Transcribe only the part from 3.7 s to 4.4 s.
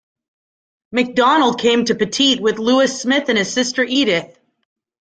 Edith.